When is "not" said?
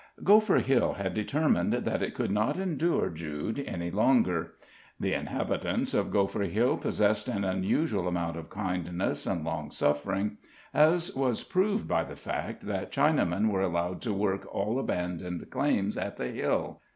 2.31-2.57